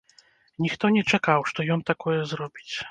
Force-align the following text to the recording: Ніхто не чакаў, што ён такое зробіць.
Ніхто 0.65 0.91
не 0.97 1.03
чакаў, 1.11 1.47
што 1.53 1.59
ён 1.77 1.87
такое 1.93 2.19
зробіць. 2.35 2.73